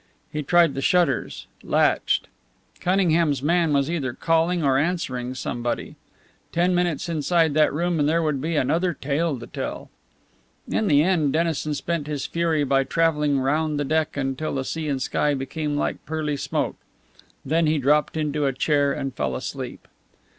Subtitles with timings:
[0.33, 2.25] He tried the shutters latched.
[2.79, 5.95] Cunningham's man was either calling or answering somebody.
[6.51, 9.91] Ten minutes inside that room and there would be another tale to tell.
[10.67, 14.89] In the end Dennison spent his fury by travelling round the deck until the sea
[14.89, 16.77] and sky became like pearly smoke.
[17.45, 19.87] Then he dropped into a chair and fell asleep.